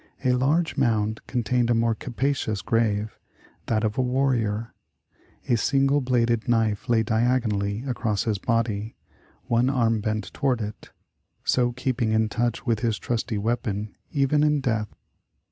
[0.25, 0.31] A.
[0.33, 3.19] larger mound contained a more capacious grave—
[3.67, 4.73] that of a warrior.
[5.47, 8.95] A single bladed knife lay diagonally across his body,
[9.43, 10.89] one arm bent toward it,—
[11.53, 14.89] so keeping in touch with his trusty weapon, even in death.